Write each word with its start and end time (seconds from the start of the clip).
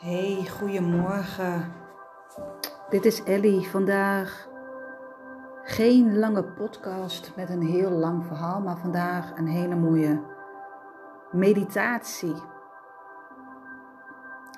Hey, 0.00 0.46
goedemorgen. 0.58 1.72
Dit 2.88 3.04
is 3.04 3.22
Ellie. 3.22 3.68
Vandaag 3.68 4.48
geen 5.64 6.18
lange 6.18 6.44
podcast 6.44 7.32
met 7.36 7.50
een 7.50 7.62
heel 7.62 7.90
lang 7.90 8.24
verhaal, 8.24 8.60
maar 8.60 8.78
vandaag 8.78 9.36
een 9.36 9.46
hele 9.46 9.74
mooie 9.74 10.20
meditatie. 11.32 12.34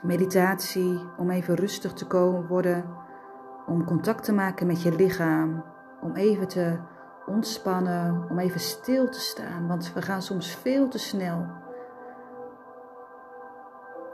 Meditatie 0.03 1.01
om 1.17 1.31
even 1.31 1.55
rustig 1.55 1.93
te 1.93 2.07
komen 2.07 2.47
worden, 2.47 2.85
om 3.67 3.85
contact 3.85 4.25
te 4.25 4.33
maken 4.33 4.67
met 4.67 4.83
je 4.83 4.95
lichaam, 4.95 5.65
om 6.01 6.15
even 6.15 6.49
te 6.49 6.79
ontspannen, 7.27 8.27
om 8.31 8.39
even 8.39 8.61
stil 8.61 9.09
te 9.09 9.21
staan, 9.21 9.67
want 9.67 9.93
we 9.93 10.03
gaan 10.03 10.23
soms 10.23 10.55
veel 10.55 10.89
te 10.89 10.99
snel. 10.99 11.62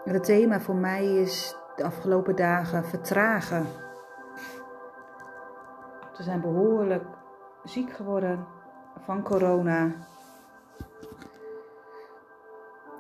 Het 0.09 0.25
thema 0.25 0.61
voor 0.61 0.75
mij 0.75 1.17
is 1.17 1.57
de 1.77 1.85
afgelopen 1.85 2.37
dagen 2.37 2.85
vertragen. 2.85 3.67
Ze 6.13 6.23
zijn 6.23 6.41
behoorlijk 6.41 7.05
ziek 7.65 7.93
geworden 7.93 8.47
van 9.05 9.23
corona. 9.23 9.93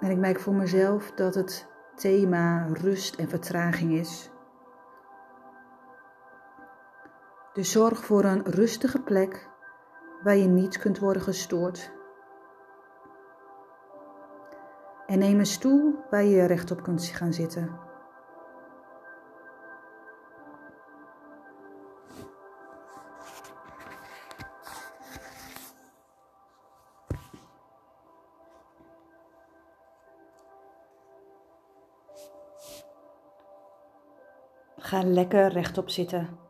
En 0.00 0.10
ik 0.10 0.18
merk 0.18 0.40
voor 0.40 0.54
mezelf 0.54 1.10
dat 1.10 1.34
het 1.34 1.68
thema 1.94 2.66
rust 2.72 3.14
en 3.14 3.28
vertraging 3.28 3.92
is. 3.92 4.30
Dus 7.52 7.72
zorg 7.72 8.04
voor 8.04 8.24
een 8.24 8.44
rustige 8.44 9.00
plek 9.00 9.48
waar 10.22 10.36
je 10.36 10.48
niet 10.48 10.78
kunt 10.78 10.98
worden 10.98 11.22
gestoord. 11.22 11.97
En 15.08 15.18
neem 15.18 15.38
een 15.38 15.46
stoel 15.46 15.94
waar 16.10 16.24
je 16.24 16.44
rechtop 16.44 16.82
kunt 16.82 17.04
gaan 17.04 17.32
zitten. 17.32 17.78
Ga 34.76 35.02
lekker 35.02 35.52
rechtop 35.52 35.90
zitten. 35.90 36.47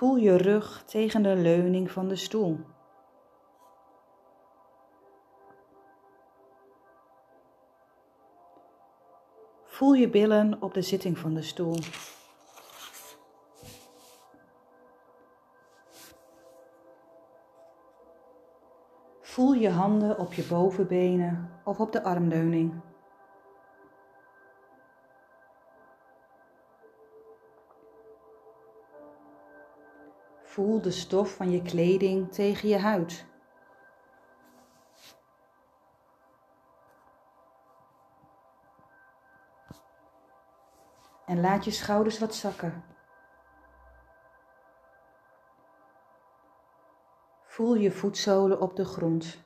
Voel 0.00 0.16
je 0.16 0.36
rug 0.36 0.82
tegen 0.86 1.22
de 1.22 1.36
leuning 1.36 1.90
van 1.90 2.08
de 2.08 2.16
stoel. 2.16 2.60
Voel 9.64 9.92
je 9.92 10.08
billen 10.08 10.62
op 10.62 10.74
de 10.74 10.82
zitting 10.82 11.18
van 11.18 11.34
de 11.34 11.42
stoel. 11.42 11.76
Voel 19.20 19.52
je 19.52 19.70
handen 19.70 20.18
op 20.18 20.32
je 20.32 20.42
bovenbenen 20.42 21.60
of 21.64 21.80
op 21.80 21.92
de 21.92 22.02
armleuning. 22.02 22.89
Voel 30.60 30.80
de 30.80 30.90
stof 30.90 31.34
van 31.34 31.50
je 31.50 31.62
kleding 31.62 32.32
tegen 32.32 32.68
je 32.68 32.78
huid. 32.78 33.26
En 41.26 41.40
laat 41.40 41.64
je 41.64 41.70
schouders 41.70 42.18
wat 42.18 42.34
zakken. 42.34 42.84
Voel 47.44 47.74
je 47.74 47.92
voetzolen 47.92 48.60
op 48.60 48.76
de 48.76 48.84
grond. 48.84 49.44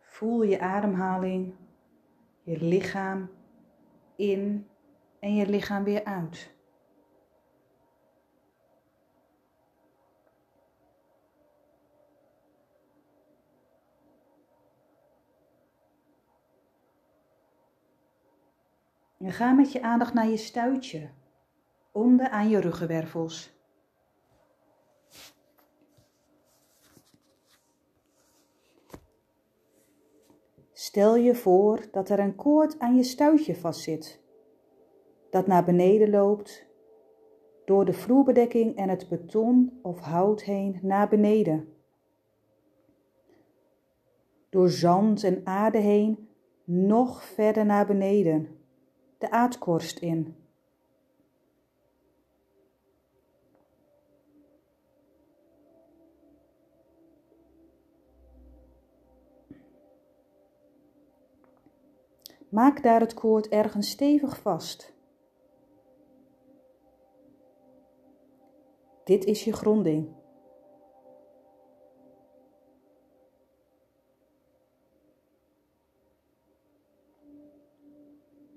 Voel 0.00 0.42
je 0.42 0.60
ademhaling, 0.60 1.54
je 2.42 2.58
lichaam 2.60 3.35
in 4.16 4.68
en 5.18 5.34
je 5.34 5.46
lichaam 5.46 5.84
weer 5.84 6.04
uit. 6.04 6.54
En 19.18 19.32
ga 19.32 19.52
met 19.52 19.72
je 19.72 19.82
aandacht 19.82 20.14
naar 20.14 20.28
je 20.28 20.36
stuitje, 20.36 21.10
onder 21.92 22.28
aan 22.28 22.48
je 22.48 22.60
ruggenwervels. 22.60 23.55
Stel 30.86 31.16
je 31.16 31.34
voor 31.34 31.86
dat 31.90 32.08
er 32.08 32.18
een 32.18 32.34
koord 32.34 32.78
aan 32.78 32.96
je 32.96 33.02
stuitje 33.02 33.56
vastzit, 33.56 34.20
dat 35.30 35.46
naar 35.46 35.64
beneden 35.64 36.10
loopt, 36.10 36.66
door 37.64 37.84
de 37.84 37.92
vloerbedekking 37.92 38.76
en 38.76 38.88
het 38.88 39.08
beton 39.08 39.78
of 39.82 40.00
hout 40.00 40.42
heen 40.42 40.78
naar 40.82 41.08
beneden. 41.08 41.68
Door 44.50 44.70
zand 44.70 45.24
en 45.24 45.40
aarde 45.44 45.78
heen 45.78 46.28
nog 46.64 47.22
verder 47.24 47.66
naar 47.66 47.86
beneden, 47.86 48.48
de 49.18 49.30
aardkorst 49.30 49.98
in. 49.98 50.34
Maak 62.56 62.82
daar 62.82 63.00
het 63.00 63.14
koord 63.14 63.48
ergens 63.48 63.90
stevig 63.90 64.40
vast. 64.40 64.94
Dit 69.04 69.24
is 69.24 69.44
je 69.44 69.52
gronding. 69.52 70.14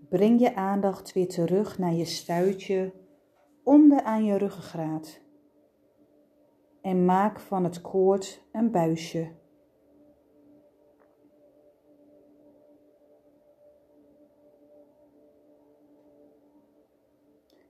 Breng 0.09 0.40
je 0.40 0.56
aandacht 0.56 1.14
weer 1.14 1.28
terug 1.28 1.78
naar 1.78 1.94
je 1.94 2.06
stuitje 2.06 2.94
onder 3.64 4.04
aan 4.04 4.24
je 4.24 4.38
ruggengraat. 4.38 5.22
En 6.82 7.06
maak 7.06 7.40
van 7.40 7.64
het 7.64 7.82
koord 7.82 8.48
een 8.52 8.72
buisje. 8.72 9.32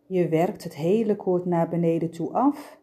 Je 0.10 0.28
werkt 0.28 0.64
het 0.64 0.76
hele 0.76 1.16
koord 1.16 1.46
naar 1.46 1.70
beneden 1.70 2.12
toe 2.12 2.34
af 2.34 2.80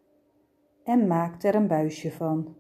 en 0.84 1.06
maakt 1.06 1.44
er 1.44 1.54
een 1.54 1.66
buisje 1.66 2.10
van. 2.12 2.56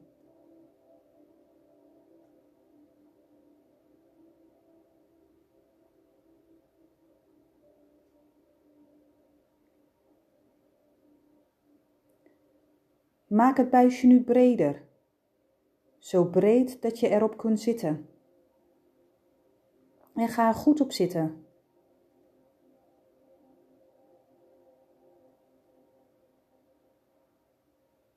Maak 13.26 13.56
het 13.56 13.70
buisje 13.70 14.06
nu 14.06 14.22
breder, 14.22 14.82
zo 15.98 16.24
breed 16.24 16.82
dat 16.82 17.00
je 17.00 17.08
erop 17.08 17.36
kunt 17.36 17.60
zitten. 17.60 18.08
En 20.14 20.28
ga 20.28 20.52
goed 20.52 20.80
op 20.80 20.92
zitten. 20.92 21.45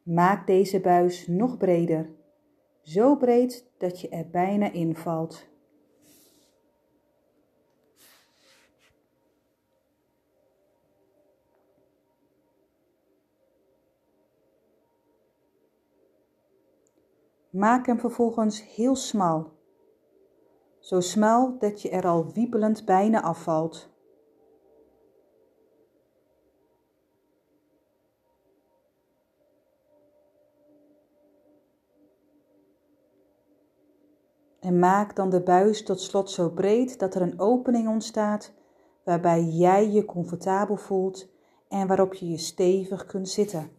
Maak 0.09 0.47
deze 0.47 0.79
buis 0.79 1.27
nog 1.27 1.57
breder, 1.57 2.09
zo 2.81 3.15
breed 3.15 3.71
dat 3.77 4.01
je 4.01 4.09
er 4.09 4.29
bijna 4.29 4.71
invalt. 4.71 5.47
Maak 17.49 17.85
hem 17.85 17.99
vervolgens 17.99 18.75
heel 18.75 18.95
smal, 18.95 19.51
zo 20.79 20.99
smal 20.99 21.57
dat 21.59 21.81
je 21.81 21.89
er 21.89 22.07
al 22.07 22.31
wiepelend 22.33 22.85
bijna 22.85 23.21
afvalt. 23.21 23.88
En 34.69 34.79
maak 34.79 35.15
dan 35.15 35.29
de 35.29 35.41
buis 35.41 35.83
tot 35.83 36.01
slot 36.01 36.31
zo 36.31 36.49
breed 36.49 36.99
dat 36.99 37.15
er 37.15 37.21
een 37.21 37.39
opening 37.39 37.87
ontstaat 37.87 38.53
waarbij 39.03 39.43
jij 39.43 39.91
je 39.91 40.05
comfortabel 40.05 40.75
voelt 40.75 41.27
en 41.67 41.87
waarop 41.87 42.13
je 42.13 42.29
je 42.29 42.37
stevig 42.37 43.05
kunt 43.05 43.29
zitten. 43.29 43.69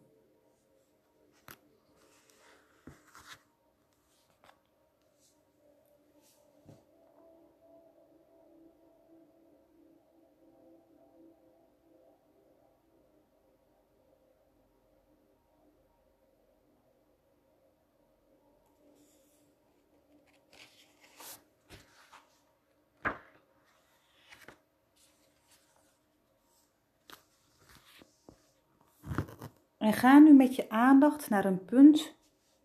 En 29.91 29.97
ga 29.97 30.19
nu 30.19 30.33
met 30.33 30.57
je 30.57 30.69
aandacht 30.69 31.31
naar 31.31 31.45
een 31.45 31.65
punt 31.65 32.15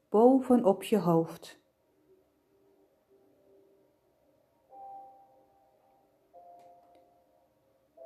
bovenop 0.10 0.83
je 0.83 0.98
hoofd. 0.98 1.60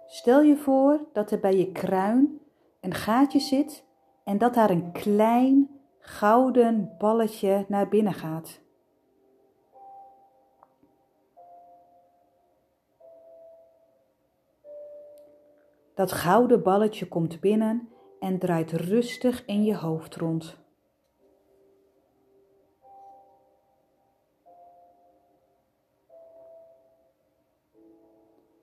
Stel 0.07 0.41
je 0.41 0.57
voor 0.57 0.99
dat 1.13 1.31
er 1.31 1.39
bij 1.39 1.57
je 1.57 1.71
kruin 1.71 2.39
een 2.79 2.93
gaatje 2.93 3.39
zit 3.39 3.85
en 4.23 4.37
dat 4.37 4.53
daar 4.53 4.69
een 4.69 4.91
klein 4.91 5.69
gouden 5.99 6.95
balletje 6.97 7.65
naar 7.67 7.89
binnen 7.89 8.13
gaat. 8.13 8.59
Dat 15.93 16.11
gouden 16.11 16.63
balletje 16.63 17.07
komt 17.07 17.39
binnen 17.39 17.89
en 18.19 18.39
draait 18.39 18.71
rustig 18.71 19.45
in 19.45 19.63
je 19.63 19.75
hoofd 19.75 20.15
rond. 20.15 20.57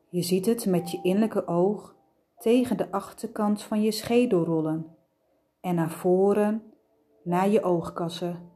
Je 0.09 0.23
ziet 0.23 0.47
het 0.47 0.67
met 0.67 0.91
je 0.91 0.99
innerlijke 1.03 1.47
oog 1.47 1.95
tegen 2.39 2.77
de 2.77 2.91
achterkant 2.91 3.63
van 3.63 3.83
je 3.83 3.91
schedel 3.91 4.45
rollen 4.45 4.97
en 5.61 5.75
naar 5.75 5.91
voren 5.91 6.73
naar 7.23 7.49
je 7.49 7.63
oogkassen. 7.63 8.56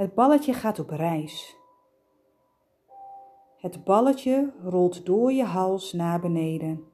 Het 0.00 0.14
balletje 0.14 0.52
gaat 0.52 0.78
op 0.78 0.90
reis. 0.90 1.56
Het 3.56 3.84
balletje 3.84 4.52
rolt 4.62 5.06
door 5.06 5.32
je 5.32 5.44
hals 5.44 5.92
naar 5.92 6.20
beneden 6.20 6.84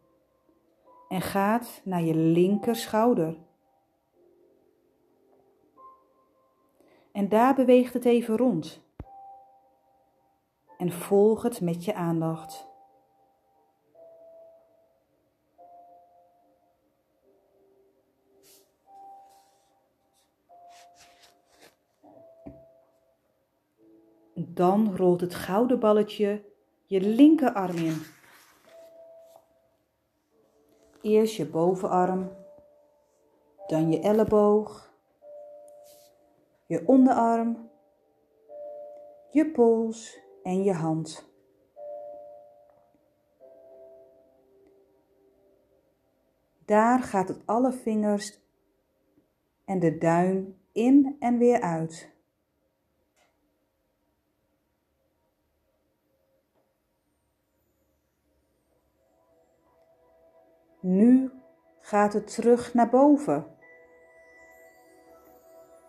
en 1.09 1.21
gaat 1.21 1.81
naar 1.85 2.03
je 2.03 2.15
linker 2.15 2.77
schouder. 2.77 3.37
En 7.13 7.29
daar 7.29 7.55
beweegt 7.55 7.93
het 7.93 8.05
even 8.05 8.37
rond. 8.37 8.83
En 10.79 10.93
volg 10.93 11.43
het 11.43 11.61
met 11.61 11.85
je 11.85 11.95
aandacht. 11.95 12.66
Dan 24.39 24.97
rolt 24.97 25.21
het 25.21 25.35
gouden 25.35 25.79
balletje 25.79 26.45
je 26.87 27.01
linkerarm 27.01 27.77
in. 27.77 28.03
Eerst 31.01 31.37
je 31.37 31.47
bovenarm, 31.47 32.31
dan 33.67 33.91
je 33.91 34.01
elleboog, 34.01 34.93
je 36.67 36.83
onderarm, 36.87 37.71
je 39.31 39.51
pols 39.51 40.19
en 40.43 40.63
je 40.63 40.73
hand. 40.73 41.35
Daar 46.65 47.03
gaat 47.03 47.29
het 47.29 47.43
alle 47.45 47.73
vingers 47.73 48.41
en 49.65 49.79
de 49.79 49.99
duim 49.99 50.59
in 50.73 51.17
en 51.21 51.39
weer 51.39 51.61
uit. 51.61 52.16
Gaat 61.87 62.13
het 62.13 62.35
terug 62.35 62.75
naar 62.75 62.89
boven. 62.89 63.47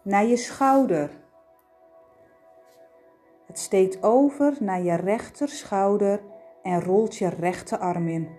Naar 0.02 0.26
je 0.26 0.38
schouder. 0.38 1.10
Het 3.46 3.60
steekt 3.60 4.04
over 4.04 4.58
naar 4.60 4.82
je 4.82 4.96
rechter 4.96 5.48
schouder 5.50 6.22
en 6.64 6.82
rolt 6.82 7.16
je 7.16 7.28
rechterarm 7.28 8.08
in. 8.08 8.30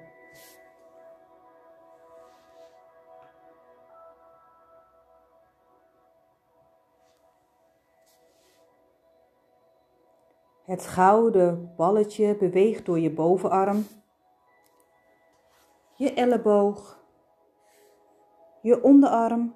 Het 10.64 10.86
gouden 10.86 11.74
balletje 11.76 12.36
beweegt 12.36 12.86
door 12.86 12.98
je 12.98 13.10
bovenarm 13.10 13.86
je 15.98 16.12
elleboog, 16.12 16.97
je 18.62 18.82
onderarm, 18.82 19.54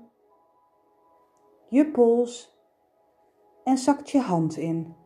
je 1.68 1.90
pols 1.90 2.58
en 3.64 3.78
zakt 3.78 4.10
je 4.10 4.20
hand 4.20 4.56
in. 4.56 4.96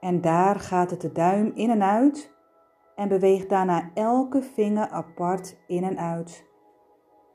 En 0.00 0.20
daar 0.20 0.60
gaat 0.60 0.90
het 0.90 1.00
de 1.00 1.12
duim 1.12 1.52
in 1.54 1.70
en 1.70 1.82
uit 1.82 2.36
en 2.94 3.08
beweegt 3.08 3.48
daarna 3.48 3.90
elke 3.94 4.42
vinger 4.42 4.88
apart 4.88 5.56
in 5.66 5.84
en 5.84 5.98
uit. 5.98 6.46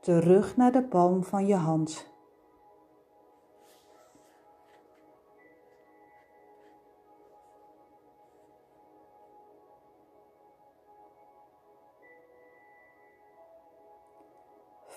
Terug 0.00 0.56
naar 0.56 0.72
de 0.72 0.84
palm 0.84 1.24
van 1.24 1.46
je 1.46 1.54
hand. 1.54 2.13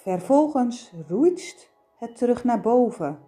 Vervolgens 0.08 0.92
roeit 1.08 1.72
het 1.98 2.16
terug 2.16 2.44
naar 2.44 2.62
boven, 2.62 3.20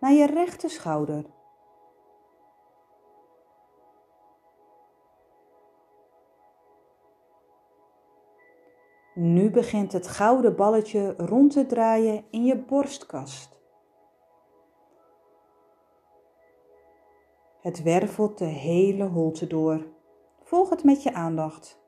naar 0.00 0.12
je 0.12 0.26
rechter 0.26 0.70
schouder. 0.70 1.24
Nu 9.14 9.50
begint 9.50 9.92
het 9.92 10.08
gouden 10.08 10.56
balletje 10.56 11.14
rond 11.16 11.52
te 11.52 11.66
draaien 11.66 12.24
in 12.30 12.44
je 12.44 12.56
borstkast. 12.56 13.60
Het 17.60 17.82
wervelt 17.82 18.38
de 18.38 18.44
hele 18.44 19.04
holte 19.04 19.46
door. 19.46 19.86
Volg 20.42 20.70
het 20.70 20.84
met 20.84 21.02
je 21.02 21.12
aandacht. 21.12 21.83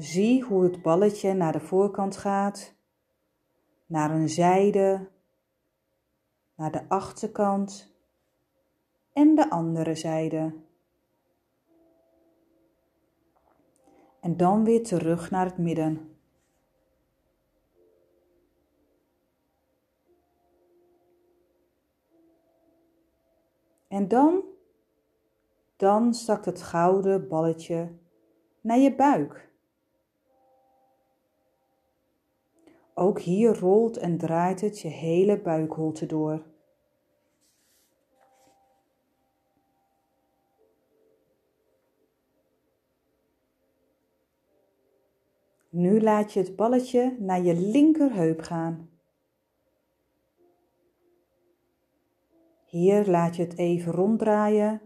Zie 0.00 0.42
hoe 0.42 0.62
het 0.62 0.82
balletje 0.82 1.32
naar 1.32 1.52
de 1.52 1.60
voorkant 1.60 2.16
gaat, 2.16 2.74
naar 3.86 4.10
een 4.10 4.28
zijde, 4.28 5.08
naar 6.54 6.70
de 6.72 6.88
achterkant 6.88 7.94
en 9.12 9.34
de 9.34 9.50
andere 9.50 9.94
zijde. 9.94 10.54
En 14.20 14.36
dan 14.36 14.64
weer 14.64 14.84
terug 14.84 15.30
naar 15.30 15.44
het 15.44 15.58
midden. 15.58 16.16
En 23.88 24.08
dan, 24.08 24.42
dan 25.76 26.14
zakt 26.14 26.44
het 26.44 26.62
gouden 26.62 27.28
balletje 27.28 27.92
naar 28.60 28.78
je 28.78 28.94
buik. 28.94 29.49
Ook 33.00 33.20
hier 33.20 33.58
rolt 33.58 33.96
en 33.96 34.18
draait 34.18 34.60
het 34.60 34.80
je 34.80 34.88
hele 34.88 35.40
buikholte 35.40 36.06
door. 36.06 36.42
Nu 45.68 46.00
laat 46.00 46.32
je 46.32 46.40
het 46.40 46.56
balletje 46.56 47.16
naar 47.18 47.42
je 47.42 47.54
linkerheup 47.54 48.40
gaan. 48.40 48.90
Hier 52.64 53.06
laat 53.06 53.36
je 53.36 53.42
het 53.42 53.56
even 53.56 53.92
ronddraaien. 53.92 54.80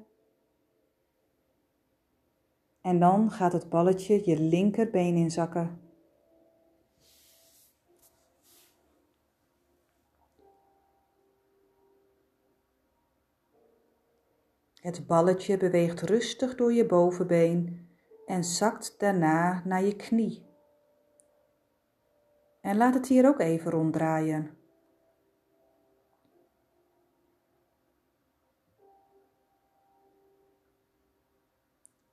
En 2.81 2.99
dan 2.99 3.31
gaat 3.31 3.53
het 3.53 3.69
balletje 3.69 4.23
je 4.25 4.41
linkerbeen 4.41 5.17
inzakken. 5.17 5.84
Het 14.85 15.07
balletje 15.07 15.57
beweegt 15.57 16.01
rustig 16.01 16.55
door 16.55 16.73
je 16.73 16.87
bovenbeen 16.87 17.89
en 18.27 18.45
zakt 18.45 18.95
daarna 18.99 19.63
naar 19.65 19.83
je 19.83 19.97
knie. 19.97 20.47
En 22.61 22.77
laat 22.77 22.95
het 22.95 23.07
hier 23.07 23.27
ook 23.27 23.41
even 23.41 23.71
ronddraaien. 23.71 24.59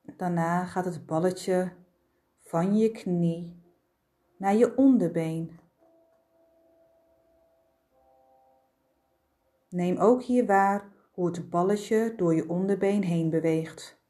Daarna 0.02 0.64
gaat 0.64 0.84
het 0.84 1.06
balletje 1.06 1.72
van 2.38 2.76
je 2.76 2.90
knie 2.90 3.62
naar 4.36 4.54
je 4.54 4.76
onderbeen. 4.76 5.58
Neem 9.68 9.96
ook 9.96 10.22
hier 10.22 10.46
waar 10.46 10.90
hoe 11.12 11.26
het 11.26 11.50
balletje 11.50 12.14
door 12.16 12.34
je 12.34 12.48
onderbeen 12.48 13.02
heen 13.02 13.30
beweegt. 13.30 14.00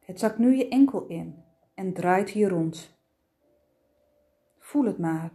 Het 0.00 0.18
zakt 0.18 0.38
nu 0.38 0.56
je 0.56 0.68
enkel 0.68 1.06
in 1.06 1.44
en 1.74 1.92
draait 1.92 2.30
hier 2.30 2.48
rond. 2.48 2.96
Voel 4.58 4.84
het 4.84 4.98
maar. 4.98 5.32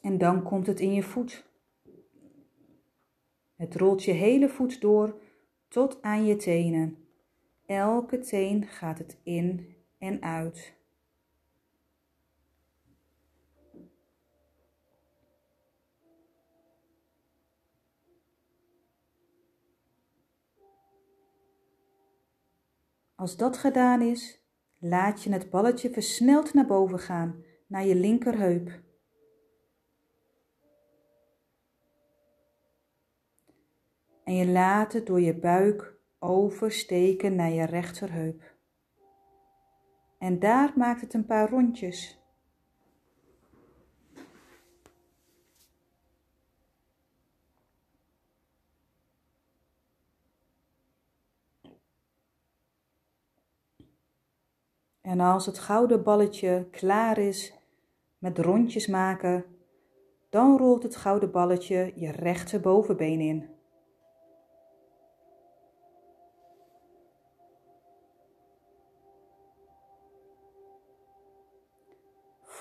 En 0.00 0.18
dan 0.18 0.42
komt 0.42 0.66
het 0.66 0.80
in 0.80 0.92
je 0.92 1.02
voet. 1.02 1.51
Het 3.62 3.74
rolt 3.74 4.04
je 4.04 4.12
hele 4.12 4.48
voet 4.48 4.80
door 4.80 5.20
tot 5.68 6.02
aan 6.02 6.24
je 6.24 6.36
tenen. 6.36 6.96
Elke 7.66 8.18
teen 8.18 8.66
gaat 8.66 8.98
het 8.98 9.18
in 9.22 9.76
en 9.98 10.22
uit. 10.22 10.74
Als 23.14 23.36
dat 23.36 23.58
gedaan 23.58 24.00
is, 24.00 24.40
laat 24.78 25.22
je 25.22 25.32
het 25.32 25.50
balletje 25.50 25.90
versneld 25.90 26.54
naar 26.54 26.66
boven 26.66 26.98
gaan, 26.98 27.44
naar 27.66 27.86
je 27.86 27.94
linkerheup. 27.94 28.80
En 34.32 34.38
je 34.38 34.46
laat 34.46 34.92
het 34.92 35.06
door 35.06 35.20
je 35.20 35.34
buik 35.34 35.94
oversteken 36.18 37.34
naar 37.34 37.50
je 37.50 37.64
rechterheup. 37.64 38.54
En 40.18 40.38
daar 40.38 40.72
maakt 40.76 41.00
het 41.00 41.14
een 41.14 41.26
paar 41.26 41.50
rondjes. 41.50 42.20
En 55.00 55.20
als 55.20 55.46
het 55.46 55.58
gouden 55.58 56.02
balletje 56.02 56.66
klaar 56.70 57.18
is 57.18 57.54
met 58.18 58.38
rondjes 58.38 58.86
maken, 58.86 59.44
dan 60.30 60.58
rolt 60.58 60.82
het 60.82 60.96
gouden 60.96 61.30
balletje 61.30 61.92
je 61.94 62.10
rechter 62.10 62.60
bovenbeen 62.60 63.20
in. 63.20 63.51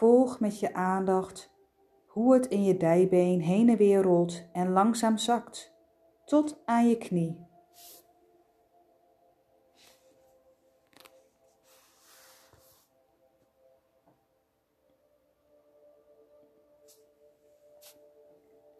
Volg 0.01 0.39
met 0.39 0.59
je 0.59 0.73
aandacht 0.73 1.51
hoe 2.07 2.33
het 2.33 2.47
in 2.47 2.63
je 2.63 2.77
dijbeen 2.77 3.41
heen 3.41 3.69
en 3.69 3.77
weer 3.77 4.01
rolt 4.01 4.43
en 4.53 4.71
langzaam 4.71 5.17
zakt 5.17 5.73
tot 6.25 6.61
aan 6.65 6.89
je 6.89 6.97
knie. 6.97 7.47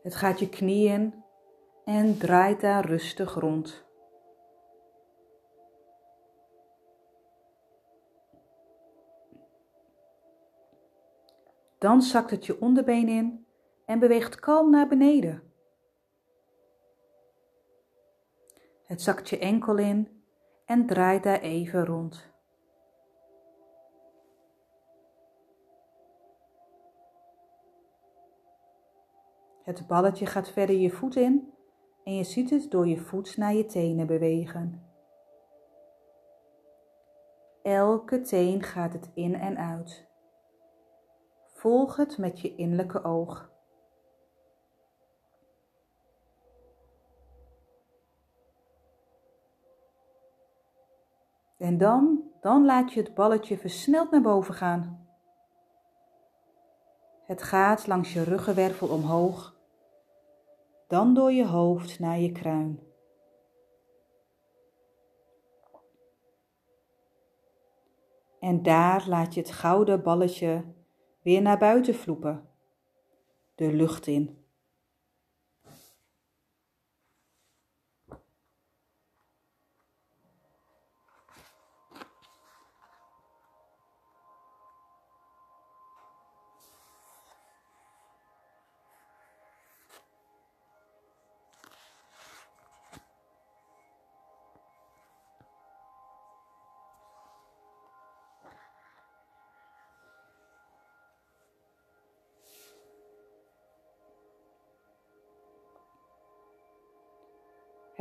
Het 0.04 0.16
gaat 0.16 0.40
je 0.40 0.50
knieën 0.50 1.24
en 1.86 2.18
draait 2.18 2.62
daar 2.62 2.86
rustig 2.86 3.34
rond. 3.34 3.91
Dan 11.82 12.02
zakt 12.02 12.32
het 12.32 12.46
je 12.46 12.62
onderbeen 12.62 13.08
in 13.08 13.46
en 13.86 14.00
beweegt 14.00 14.40
kalm 14.40 14.70
naar 14.70 14.88
beneden. 14.88 15.44
Het 18.84 19.02
zakt 19.02 19.30
je 19.30 19.40
enkel 19.40 19.78
in 19.78 20.24
en 20.66 20.86
draait 20.86 21.24
daar 21.24 21.40
even 21.40 21.86
rond. 21.86 22.30
Het 29.64 29.88
balletje 29.88 30.26
gaat 30.26 30.50
verder 30.50 30.76
je 30.76 30.90
voet 30.90 31.16
in 31.16 31.54
en 32.04 32.16
je 32.16 32.24
ziet 32.24 32.50
het 32.50 32.72
door 32.72 32.88
je 32.88 32.98
voet 32.98 33.38
naar 33.38 33.54
je 33.54 33.66
tenen 33.66 34.08
bewegen. 34.08 34.86
Elke 37.62 38.22
teen 38.22 38.64
gaat 38.64 38.94
het 38.94 39.12
in 39.14 39.36
en 39.36 39.58
uit. 39.58 40.11
Volg 41.62 41.96
het 41.96 42.18
met 42.18 42.40
je 42.40 42.56
innerlijke 42.56 43.04
oog. 43.04 43.52
En 51.58 51.78
dan, 51.78 52.24
dan 52.40 52.66
laat 52.66 52.94
je 52.94 53.02
het 53.02 53.14
balletje 53.14 53.58
versneld 53.58 54.12
naar 54.12 54.22
boven 54.22 54.54
gaan. 54.54 55.08
Het 57.26 57.44
gaat 57.44 57.88
langs 57.88 58.14
je 58.14 58.24
ruggenwervel 58.24 58.88
omhoog, 58.88 59.56
dan 60.88 61.14
door 61.14 61.32
je 61.32 61.48
hoofd 61.48 62.00
naar 62.00 62.20
je 62.20 62.32
kruin. 62.32 62.80
En 68.40 68.64
daar 68.64 69.08
laat 69.08 69.34
je 69.34 69.42
het 69.42 69.52
gouden 69.52 70.04
balletje 70.04 70.80
weer 71.22 71.42
naar 71.42 71.58
buiten 71.58 71.96
vloepen, 71.96 72.50
de 73.56 73.74
lucht 73.74 74.08
in. 74.08 74.41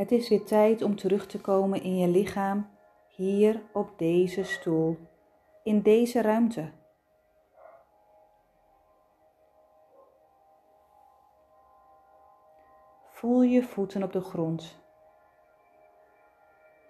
Het 0.00 0.12
is 0.12 0.28
weer 0.28 0.44
tijd 0.44 0.82
om 0.82 0.96
terug 0.96 1.26
te 1.26 1.40
komen 1.40 1.82
in 1.82 1.96
je 1.96 2.08
lichaam, 2.08 2.70
hier 3.08 3.62
op 3.72 3.98
deze 3.98 4.44
stoel, 4.44 4.96
in 5.62 5.82
deze 5.82 6.22
ruimte. 6.22 6.70
Voel 13.08 13.42
je 13.42 13.62
voeten 13.62 14.02
op 14.02 14.12
de 14.12 14.20
grond, 14.20 14.78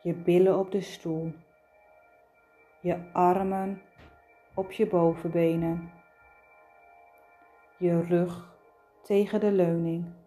je 0.02 0.14
billen 0.14 0.58
op 0.58 0.70
de 0.70 0.80
stoel, 0.80 1.32
je 2.80 3.10
armen 3.12 3.82
op 4.54 4.72
je 4.72 4.86
bovenbenen, 4.86 5.92
je 7.78 8.00
rug 8.00 8.56
tegen 9.02 9.40
de 9.40 9.52
leuning. 9.52 10.19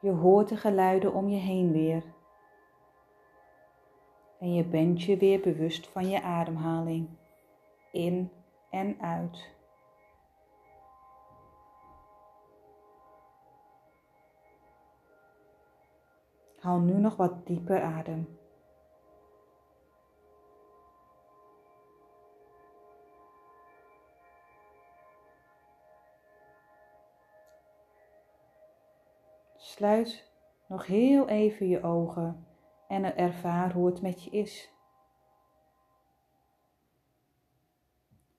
Je 0.00 0.10
hoort 0.10 0.48
de 0.48 0.56
geluiden 0.56 1.14
om 1.14 1.28
je 1.28 1.38
heen 1.38 1.72
weer. 1.72 2.02
En 4.38 4.54
je 4.54 4.64
bent 4.64 5.02
je 5.02 5.16
weer 5.16 5.40
bewust 5.40 5.88
van 5.88 6.08
je 6.08 6.22
ademhaling. 6.22 7.08
In 7.92 8.30
en 8.70 9.00
uit. 9.00 9.58
Haal 16.58 16.78
nu 16.78 16.92
nog 16.92 17.16
wat 17.16 17.46
dieper 17.46 17.82
adem. 17.82 18.39
Sluit 29.80 30.30
nog 30.68 30.86
heel 30.86 31.28
even 31.28 31.68
je 31.68 31.82
ogen 31.82 32.46
en 32.88 33.16
ervaar 33.16 33.72
hoe 33.72 33.86
het 33.86 34.00
met 34.02 34.22
je 34.24 34.30
is. 34.30 34.70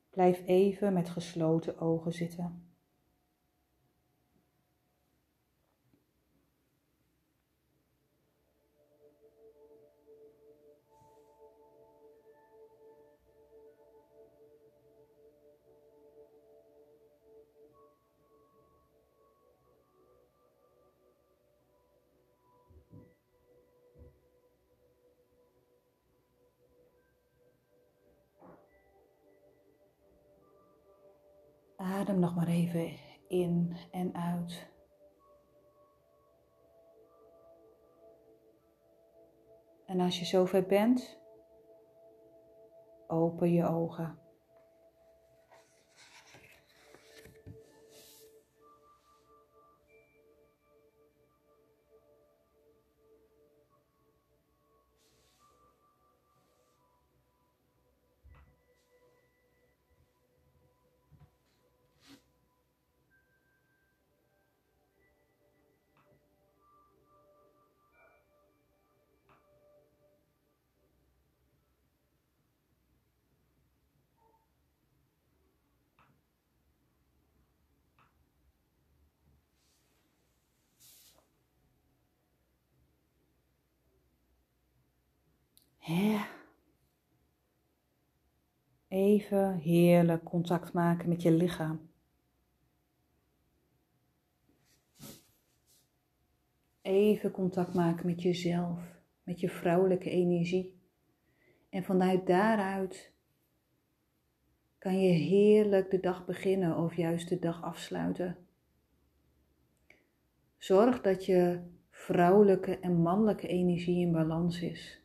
Blijf 0.10 0.46
even 0.46 0.94
met 0.94 1.10
gesloten 1.10 1.80
ogen 1.80 2.14
zitten. 2.14 2.71
Adem 32.02 32.20
nog 32.20 32.36
maar 32.36 32.48
even 32.48 32.92
in 33.28 33.78
en 33.92 34.16
uit. 34.16 34.70
En 39.86 40.00
als 40.00 40.20
je 40.20 40.26
zover 40.26 40.66
bent, 40.66 41.20
open 43.08 43.52
je 43.52 43.66
ogen. 43.66 44.21
Even 88.88 89.58
heerlijk 89.58 90.24
contact 90.24 90.74
maken 90.74 91.10
met 91.10 91.22
je 91.22 91.32
lichaam. 91.32 91.90
Even 96.82 97.32
contact 97.32 97.74
maken 97.74 98.06
met 98.06 98.22
jezelf, 98.22 98.80
met 99.24 99.40
je 99.40 99.50
vrouwelijke 99.50 100.10
energie. 100.10 100.80
En 101.70 101.84
vanuit 101.84 102.28
daaruit 102.28 103.14
kan 104.78 105.02
je 105.02 105.12
heerlijk 105.12 105.92
de 105.92 106.00
dag 106.00 106.26
beginnen 106.26 106.78
of 106.78 106.96
juist 106.96 107.30
de 107.30 107.40
dag 107.40 107.64
afsluiten. 107.64 108.38
Zorg 110.58 111.02
dat 111.02 111.26
je 111.26 111.60
vrouwelijke 111.90 112.80
en 112.80 113.02
mannelijke 113.02 113.48
energie 113.48 114.00
in 114.00 114.12
balans 114.12 114.62
is 114.62 115.01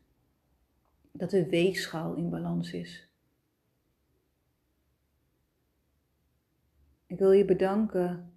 dat 1.16 1.30
de 1.30 1.48
weegschaal 1.48 2.14
in 2.14 2.30
balans 2.30 2.72
is. 2.72 3.08
Ik 7.06 7.18
wil 7.18 7.32
je 7.32 7.44
bedanken 7.44 8.32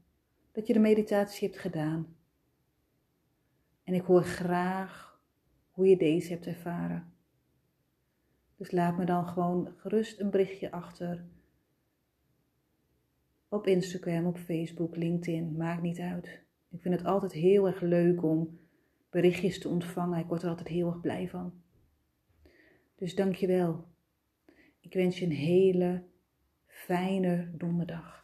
dat 0.52 0.68
je 0.68 0.74
de 0.74 0.80
meditatie 0.80 1.48
hebt 1.48 1.60
gedaan. 1.60 2.16
En 3.84 3.94
ik 3.94 4.02
hoor 4.02 4.24
graag 4.24 5.22
hoe 5.72 5.88
je 5.88 5.98
deze 5.98 6.32
hebt 6.32 6.46
ervaren. 6.46 7.14
Dus 8.56 8.72
laat 8.72 8.98
me 8.98 9.06
dan 9.06 9.28
gewoon 9.28 9.74
gerust 9.78 10.20
een 10.20 10.30
berichtje 10.30 10.72
achter. 10.72 11.26
Op 13.48 13.68
Instagram, 13.68 14.26
op 14.26 14.38
Facebook, 14.38 14.96
LinkedIn, 14.96 15.58
maakt 15.58 15.82
niet 15.82 16.00
uit. 16.00 16.42
Ik 16.70 16.82
vind 16.82 16.96
het 16.96 17.06
altijd 17.06 17.32
heel 17.32 17.68
erg 17.68 17.82
leuk 17.82 18.24
om 18.24 18.60
berichtjes 19.10 19.60
te 19.60 19.70
ontvangen. 19.70 20.20
Ik 20.20 20.28
word 20.28 20.44
er 20.44 20.50
altijd 20.50 20.68
heel 20.68 20.88
erg 20.88 21.02
blij 21.02 21.30
van. 21.30 21.54
Dus 23.00 23.16
dank 23.16 23.36
je 23.36 23.48
wel. 23.48 23.88
Ik 24.80 24.94
wens 24.94 25.20
je 25.20 25.26
een 25.26 25.32
hele 25.32 26.04
fijne 26.66 27.52
donderdag. 27.58 28.24